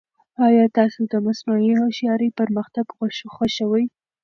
[0.45, 2.85] ایا تاسو د مصنوعي هوښیارۍ پرمختګ
[3.35, 3.85] خوښوي؟